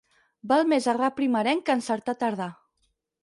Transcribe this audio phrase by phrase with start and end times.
[0.51, 2.51] Val més errar primerenc que encertar tardà.